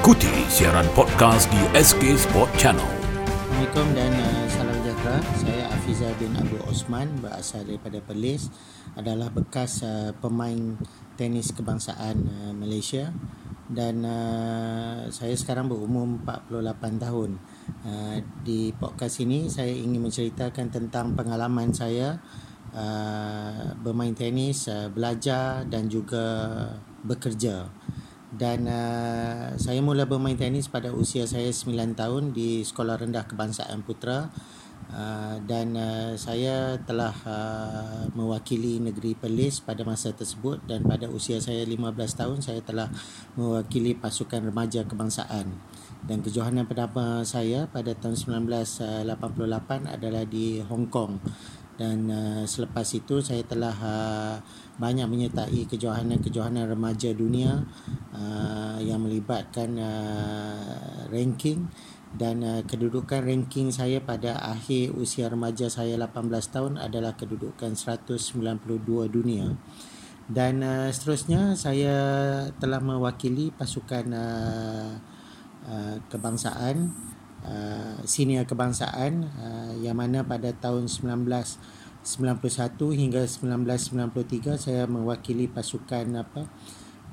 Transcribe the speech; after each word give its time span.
Ikuti 0.00 0.32
siaran 0.48 0.88
podcast 0.96 1.44
di 1.52 1.60
SK 1.76 2.16
Sport 2.16 2.48
Channel. 2.56 2.88
Assalamualaikum 3.20 3.84
dan 3.92 4.08
uh, 4.16 4.48
salam 4.48 4.72
sejahtera. 4.80 5.16
Saya 5.36 5.64
Afizah 5.76 6.12
bin 6.16 6.32
Abu 6.40 6.56
Osman 6.72 7.20
berasal 7.20 7.68
daripada 7.68 8.00
Perlis 8.00 8.48
adalah 8.96 9.28
bekas 9.28 9.84
uh, 9.84 10.16
pemain 10.16 10.80
tenis 11.20 11.52
kebangsaan 11.52 12.16
uh, 12.16 12.52
Malaysia 12.56 13.12
dan 13.68 14.00
uh, 14.08 15.12
saya 15.12 15.36
sekarang 15.36 15.68
berumur 15.68 16.08
48 16.24 16.48
tahun. 16.96 17.36
Uh, 17.84 18.24
di 18.40 18.72
podcast 18.72 19.20
ini 19.20 19.52
saya 19.52 19.68
ingin 19.68 20.00
menceritakan 20.00 20.72
tentang 20.72 21.12
pengalaman 21.12 21.76
saya 21.76 22.16
uh, 22.72 23.76
bermain 23.76 24.16
tenis, 24.16 24.64
uh, 24.64 24.88
belajar 24.88 25.68
dan 25.68 25.92
juga 25.92 26.24
bekerja 27.04 27.68
dan 28.30 28.70
uh, 28.70 29.58
saya 29.58 29.82
mula 29.82 30.06
bermain 30.06 30.38
tenis 30.38 30.70
pada 30.70 30.94
usia 30.94 31.26
saya 31.26 31.50
9 31.50 31.98
tahun 31.98 32.30
di 32.30 32.62
Sekolah 32.62 32.94
Rendah 32.94 33.26
Kebangsaan 33.26 33.82
Putra. 33.82 34.30
Uh, 34.90 35.38
dan 35.46 35.78
uh, 35.78 36.18
saya 36.18 36.74
telah 36.82 37.14
uh, 37.22 38.10
mewakili 38.10 38.82
negeri 38.82 39.14
Perlis 39.18 39.58
pada 39.58 39.82
masa 39.82 40.14
tersebut. 40.14 40.62
Dan 40.62 40.86
pada 40.86 41.10
usia 41.10 41.42
saya 41.42 41.66
15 41.66 41.90
tahun 42.14 42.38
saya 42.38 42.62
telah 42.62 42.86
mewakili 43.34 43.98
pasukan 43.98 44.46
remaja 44.46 44.86
kebangsaan. 44.86 45.50
Dan 46.06 46.22
kejohanan 46.22 46.70
pertama 46.70 47.26
saya 47.26 47.66
pada 47.66 47.98
tahun 47.98 48.14
1988 48.46 49.90
adalah 49.90 50.22
di 50.22 50.62
Hong 50.62 50.86
Kong 50.86 51.18
dan 51.80 52.12
uh, 52.12 52.44
selepas 52.44 52.84
itu 52.92 53.24
saya 53.24 53.40
telah 53.40 53.72
uh, 53.72 54.36
banyak 54.76 55.08
menyertai 55.08 55.64
kejohanan-kejohanan 55.64 56.68
remaja 56.68 57.16
dunia 57.16 57.64
uh, 58.12 58.76
yang 58.84 59.00
melibatkan 59.00 59.80
uh, 59.80 61.08
ranking. 61.08 61.72
Dan 62.10 62.42
uh, 62.44 62.60
kedudukan 62.66 63.24
ranking 63.24 63.72
saya 63.72 64.02
pada 64.02 64.36
akhir 64.44 64.92
usia 64.92 65.30
remaja 65.30 65.72
saya 65.72 65.96
18 65.96 66.28
tahun 66.52 66.72
adalah 66.76 67.16
kedudukan 67.16 67.72
192 67.72 68.60
dunia. 69.08 69.56
Dan 70.28 70.60
uh, 70.60 70.92
seterusnya 70.92 71.56
saya 71.56 71.96
telah 72.60 72.82
mewakili 72.84 73.56
pasukan 73.56 74.04
uh, 74.12 75.00
uh, 75.64 75.96
kebangsaan 76.12 76.92
Uh, 77.40 77.96
senior 78.04 78.44
kebangsaan 78.44 79.24
uh, 79.40 79.72
yang 79.80 79.96
mana 79.96 80.20
pada 80.20 80.52
tahun 80.52 80.92
1991 80.92 81.56
hingga 82.92 83.24
1993 83.24 84.60
saya 84.60 84.84
mewakili 84.84 85.48
pasukan 85.48 86.20
apa 86.20 86.44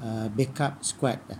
uh, 0.03 0.27
backup 0.27 0.83
squad 0.83 1.23
uh, 1.31 1.39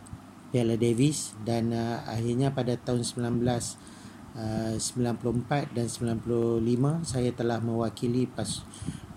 Piala 0.56 0.80
Davis 0.80 1.36
dan 1.44 1.76
uh, 1.76 2.00
akhirnya 2.08 2.56
pada 2.56 2.80
tahun 2.80 3.04
1994 3.04 4.40
uh, 4.40 5.68
dan 5.76 5.88
95 5.92 7.04
saya 7.04 7.36
telah 7.36 7.60
mewakili 7.60 8.24
pas, 8.24 8.64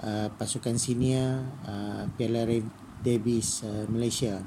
uh, 0.02 0.34
pasukan 0.34 0.74
senior 0.82 1.46
uh, 1.62 2.10
Piala 2.18 2.42
Davis 3.06 3.62
uh, 3.62 3.86
Malaysia 3.86 4.42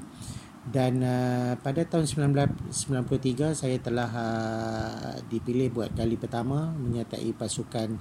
dan 0.64 1.04
uh, 1.04 1.52
pada 1.60 1.84
tahun 1.84 2.08
1993 2.32 3.52
saya 3.52 3.76
telah 3.84 4.08
uh, 4.08 5.12
dipilih 5.28 5.68
buat 5.68 5.92
kali 5.92 6.16
pertama 6.16 6.72
menyertai 6.72 7.36
pasukan 7.36 8.00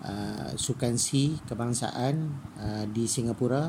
uh, 0.00 0.56
Sukan 0.56 0.96
C 0.96 1.36
kebangsaan 1.44 2.32
uh, 2.56 2.84
di 2.88 3.04
Singapura. 3.04 3.68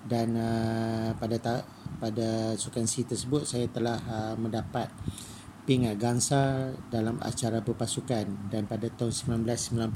Dan 0.00 0.38
uh, 0.38 1.12
pada 1.18 1.36
ta- 1.42 1.66
pada 1.98 2.54
Sukan 2.54 2.86
C 2.86 3.02
tersebut 3.02 3.42
saya 3.42 3.66
telah 3.66 3.98
uh, 4.06 4.34
mendapat 4.38 4.86
pingat 5.66 5.98
gangsa 5.98 6.70
dalam 6.94 7.18
acara 7.18 7.58
berpasukan. 7.58 8.54
Dan 8.54 8.70
pada 8.70 8.86
tahun 8.86 9.42
1995 9.42 9.90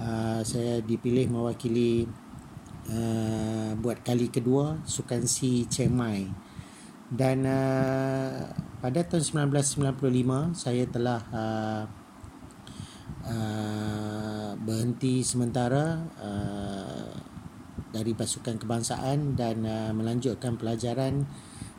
uh, 0.00 0.40
saya 0.48 0.80
dipilih 0.80 1.28
mewakili 1.28 2.08
uh, 2.88 3.76
buat 3.76 4.00
kali 4.00 4.32
kedua 4.32 4.80
Sukan 4.88 5.28
C 5.28 5.68
Chiang 5.68 5.92
Mai 5.92 6.49
dan 7.10 7.42
uh, 7.42 8.46
pada 8.78 9.02
tahun 9.02 9.50
1995 9.50 10.54
saya 10.54 10.86
telah 10.86 11.20
uh, 11.34 11.82
uh, 13.26 14.50
berhenti 14.62 15.26
sementara 15.26 16.06
uh, 16.22 17.10
dari 17.90 18.14
pasukan 18.14 18.62
kebangsaan 18.62 19.34
dan 19.34 19.66
uh, 19.66 19.90
melanjutkan 19.90 20.54
pelajaran 20.54 21.26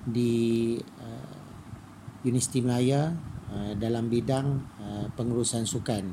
di 0.04 0.76
uh, 1.00 1.40
Universiti 2.28 2.60
Melaya 2.60 3.16
uh, 3.56 3.74
dalam 3.80 4.12
bidang 4.12 4.48
uh, 4.84 5.08
pengurusan 5.16 5.64
sukan. 5.64 6.12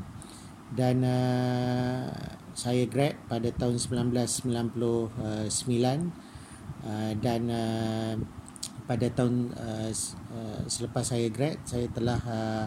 Dan 0.68 1.02
uh, 1.02 2.06
saya 2.54 2.86
grad 2.86 3.18
pada 3.26 3.50
tahun 3.50 3.82
1999 3.82 4.78
uh, 6.86 7.12
dan 7.18 7.42
uh, 7.50 8.14
pada 8.88 9.04
tahun 9.12 9.52
uh, 9.52 9.92
uh, 10.32 10.60
selepas 10.64 11.04
saya 11.04 11.28
grad 11.28 11.60
saya 11.68 11.84
telah 11.92 12.16
uh, 12.24 12.66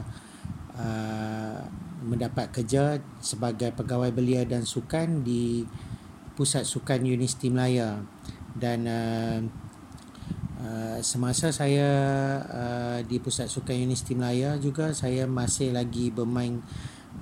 uh, 0.77 1.59
mendapat 2.05 2.53
kerja 2.53 3.01
sebagai 3.21 3.73
pegawai 3.73 4.13
belia 4.13 4.45
dan 4.45 4.61
sukan 4.61 5.25
di 5.25 5.65
pusat 6.37 6.65
sukan 6.65 7.01
Universiti 7.01 7.49
Melaya. 7.49 8.01
Dan 8.53 8.85
uh, 8.85 9.39
uh, 10.61 10.99
semasa 11.01 11.49
saya 11.49 11.89
uh, 12.45 12.99
di 13.01 13.17
pusat 13.17 13.49
sukan 13.49 13.73
Universiti 13.73 14.13
Melaya 14.13 14.61
juga 14.61 14.93
saya 14.93 15.25
masih 15.25 15.73
lagi 15.73 16.13
bermain 16.13 16.61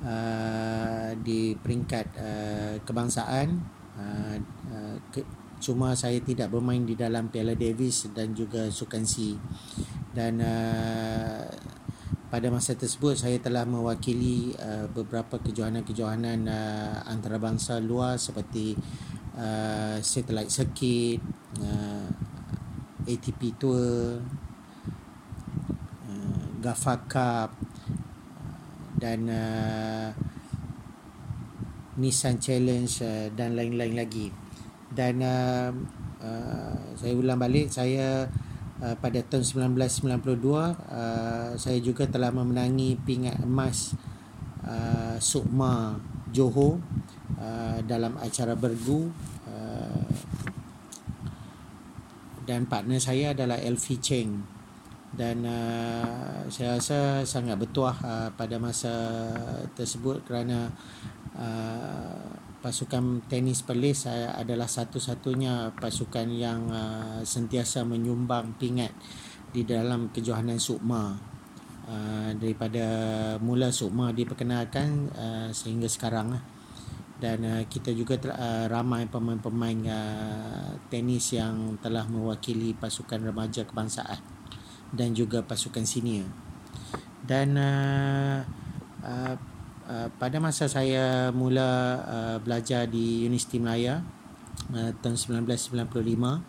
uh, 0.03 1.11
di 1.23 1.55
peringkat 1.59 2.05
uh, 2.19 2.73
kebangsaan 2.83 3.63
uh, 3.99 4.35
uh, 4.71 4.95
ke, 5.11 5.23
cuma 5.59 5.91
saya 5.93 6.23
tidak 6.23 6.49
bermain 6.49 6.81
di 6.87 6.95
dalam 6.95 7.27
Piala 7.27 7.53
Davis 7.53 8.07
dan 8.15 8.31
juga 8.31 8.71
Sukan 8.71 9.03
C. 9.03 9.35
Dan 10.15 10.39
uh, 10.39 11.45
pada 12.31 12.47
masa 12.49 12.73
tersebut 12.73 13.19
saya 13.19 13.37
telah 13.43 13.67
mewakili 13.67 14.55
uh, 14.57 14.87
beberapa 14.89 15.37
kejohanan-kejohanan 15.37 16.47
uh, 16.47 17.05
antarabangsa 17.11 17.77
luar 17.83 18.15
seperti 18.17 18.73
uh, 19.35 19.99
Satellite 19.99 20.49
Circuit 20.49 21.19
uh, 21.61 22.07
ATP 23.05 23.59
Tour 23.59 24.21
uh, 26.07 26.45
GAFA 26.63 26.95
Cup 27.09 27.49
dan 28.99 29.19
uh, 29.25 30.09
Nissan 31.99 32.37
Challenge 32.37 32.93
uh, 33.03 33.27
dan 33.33 33.57
lain-lain 33.57 33.95
lagi 33.97 34.48
dan 34.93 35.21
uh, 35.21 35.69
uh, 36.21 36.77
saya 36.97 37.13
ulang 37.13 37.37
balik 37.37 37.69
saya 37.69 38.25
uh, 38.81 38.95
pada 38.97 39.21
tahun 39.21 39.69
1992 39.77 40.45
uh, 40.49 40.73
saya 41.55 41.79
juga 41.81 42.09
telah 42.09 42.33
memenangi 42.33 42.97
pingat 43.05 43.37
emas 43.45 43.93
uh, 44.65 45.17
Sukma 45.21 45.97
Johor 46.33 46.81
uh, 47.37 47.79
dalam 47.85 48.17
acara 48.17 48.57
bergu 48.57 49.09
uh, 49.45 50.09
dan 52.49 52.65
partner 52.65 52.97
saya 52.97 53.37
adalah 53.37 53.61
Elfie 53.61 54.01
Cheng. 54.01 54.41
Dan 55.09 55.45
uh, 55.45 56.49
saya 56.49 56.81
rasa 56.81 57.21
sangat 57.21 57.61
bertuah 57.61 57.97
uh, 58.01 58.29
pada 58.33 58.57
masa 58.57 58.93
tersebut 59.77 60.25
kerana 60.25 60.73
uh, 61.37 62.48
pasukan 62.59 63.23
tenis 63.31 63.63
Perlis 63.63 64.03
saya 64.03 64.35
adalah 64.35 64.67
satu-satunya 64.67 65.75
pasukan 65.79 66.27
yang 66.27 66.67
uh, 66.67 67.19
sentiasa 67.23 67.87
menyumbang 67.87 68.59
pingat 68.59 68.91
di 69.55 69.63
dalam 69.63 70.11
kejohanan 70.11 70.59
Sukma. 70.59 71.15
Uh, 71.89 72.29
daripada 72.37 72.85
mula 73.41 73.73
Sukma 73.73 74.13
diperkenalkan 74.13 75.09
uh, 75.09 75.49
sehingga 75.49 75.89
sekarang 75.89 76.37
dan 77.19 77.43
uh, 77.43 77.63
kita 77.67 77.91
juga 77.91 78.15
uh, 78.31 78.65
ramai 78.71 79.09
pemain-pemain 79.11 79.79
uh, 79.89 80.71
tenis 80.87 81.35
yang 81.35 81.75
telah 81.83 82.07
mewakili 82.07 82.71
pasukan 82.77 83.19
remaja 83.19 83.67
kebangsaan 83.67 84.21
dan 84.95 85.11
juga 85.11 85.43
pasukan 85.43 85.83
senior. 85.83 86.29
Dan 87.19 87.59
uh, 87.59 88.41
uh, 89.03 89.35
Uh, 89.89 90.05
pada 90.21 90.37
masa 90.37 90.69
saya 90.69 91.33
mula 91.33 91.65
uh, 92.05 92.37
belajar 92.45 92.85
di 92.85 93.25
Universiti 93.25 93.57
Melaya 93.57 94.05
uh, 94.69 94.93
tahun 95.01 95.17
1995 95.49 95.89
uh, 96.29 96.39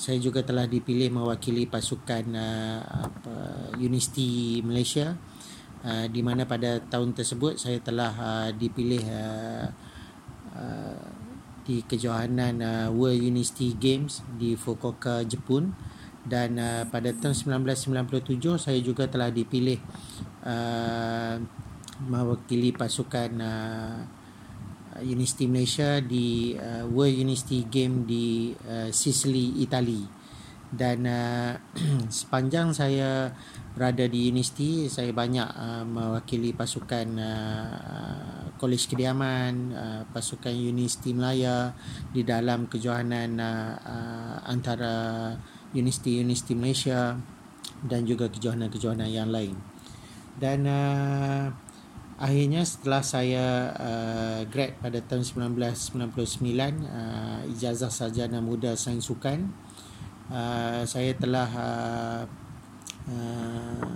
saya 0.00 0.16
juga 0.16 0.40
telah 0.40 0.64
dipilih 0.64 1.12
mewakili 1.12 1.68
pasukan 1.68 2.24
uh, 2.32 2.80
apa 2.80 3.34
Universiti 3.76 4.64
Malaysia 4.64 5.20
uh, 5.84 6.08
di 6.08 6.24
mana 6.24 6.48
pada 6.48 6.80
tahun 6.80 7.12
tersebut 7.12 7.60
saya 7.60 7.76
telah 7.84 8.12
uh, 8.16 8.48
dipilih 8.56 9.04
uh, 9.12 9.68
uh, 10.56 10.96
di 11.62 11.84
kejohanan 11.86 12.54
uh, 12.62 12.88
World 12.90 13.22
University 13.22 13.74
Games 13.78 14.22
di 14.36 14.58
Fukuoka 14.58 15.22
Jepun. 15.22 15.74
Dan 16.22 16.54
uh, 16.54 16.86
pada 16.86 17.10
tahun 17.10 17.34
1997 17.66 18.38
saya 18.54 18.78
juga 18.78 19.10
telah 19.10 19.34
dipilih 19.34 19.82
uh, 20.46 21.34
mewakili 22.08 22.74
pasukan 22.74 23.30
uh, 23.38 23.96
Universiti 25.00 25.48
Malaysia 25.48 25.98
di 26.04 26.52
uh, 26.52 26.84
World 26.92 27.16
University 27.16 27.64
Game 27.64 28.04
di 28.04 28.52
uh, 28.68 28.92
Sicily, 28.92 29.64
Itali. 29.64 30.04
Dan 30.72 31.04
uh, 31.04 31.52
sepanjang 32.08 32.72
saya 32.72 33.32
berada 33.76 34.04
di 34.08 34.28
universiti, 34.28 34.88
saya 34.88 35.12
banyak 35.12 35.44
uh, 35.44 35.84
mewakili 35.84 36.52
pasukan 36.56 37.08
uh, 37.16 38.52
Kolej 38.56 38.88
Kediaman, 38.88 39.54
uh, 39.72 40.02
pasukan 40.12 40.52
Universiti 40.52 41.12
Melaya 41.12 41.76
di 42.12 42.24
dalam 42.24 42.68
kejohanan 42.68 43.36
uh, 43.36 43.72
uh, 43.80 44.36
antara 44.48 44.94
Universiti-Universiti 45.72 46.52
Malaysia 46.56 47.16
dan 47.84 48.04
juga 48.04 48.28
kejohanan-kejohanan 48.28 49.08
yang 49.08 49.28
lain. 49.32 49.56
Dan 50.36 50.64
uh, 50.64 51.52
akhirnya 52.22 52.62
setelah 52.62 53.02
saya 53.02 53.74
uh, 53.74 54.40
grad 54.46 54.78
pada 54.78 55.02
tahun 55.02 55.26
1999 55.26 56.38
uh, 56.86 57.42
ijazah 57.50 57.90
sarjana 57.90 58.38
muda 58.38 58.78
sains 58.78 59.10
sukan 59.10 59.50
uh, 60.30 60.86
saya 60.86 61.18
telah 61.18 61.50
uh, 61.50 62.22
uh, 63.10 63.90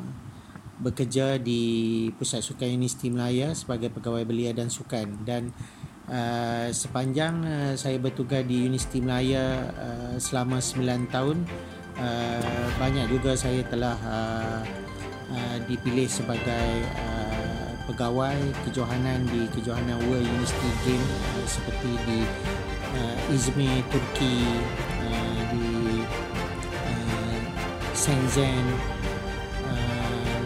bekerja 0.77 1.41
di 1.41 2.07
Pusat 2.21 2.43
Sukan 2.45 2.69
Universiti 2.69 3.09
Melaya 3.09 3.57
sebagai 3.57 3.89
pegawai 3.89 4.29
belia 4.29 4.53
dan 4.53 4.69
sukan. 4.69 5.25
Dan 5.25 5.49
uh, 6.09 6.69
sepanjang 6.69 7.35
uh, 7.45 7.75
saya 7.81 7.97
bertugas 7.97 8.45
di 8.45 8.69
Universiti 8.69 9.01
Melaya 9.01 9.73
uh, 9.73 10.15
selama 10.21 10.61
9 10.61 11.09
tahun 11.09 11.37
uh, 11.97 12.67
banyak 12.77 13.07
juga 13.09 13.33
saya 13.33 13.65
telah 13.65 13.97
uh, 14.05 14.61
uh, 15.33 15.57
dipilih 15.65 16.09
sebagai 16.09 16.85
uh, 17.01 17.16
pegawai 17.87 18.39
kejohanan 18.67 19.23
di 19.31 19.47
kejohanan 19.55 19.99
World 20.11 20.27
University 20.27 20.71
Game 20.83 21.07
uh, 21.07 21.47
seperti 21.47 21.91
di 22.03 22.21
uh, 22.99 23.33
Izmir, 23.33 23.87
Turki, 23.89 24.43
uh, 25.07 25.41
di 25.55 26.03
uh, 26.83 27.41
Shenzhen, 27.95 28.67
uh, 29.71 30.43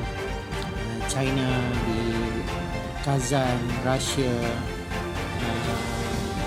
China, 1.08 1.48
di 1.88 2.00
Kazan, 3.00 3.58
Russia 3.88 4.36
uh, 5.40 5.76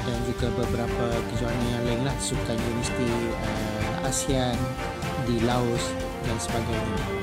dan 0.05 0.17
juga 0.29 0.47
beberapa 0.53 1.05
kejohanan 1.33 1.67
yang 1.73 1.83
lain 1.89 2.01
lah 2.05 2.15
sukan 2.21 2.57
Universiti 2.69 3.09
uh, 3.41 4.07
ASEAN 4.07 4.57
di 5.25 5.41
Laos 5.41 5.89
dan 6.29 6.37
sebagainya. 6.37 7.22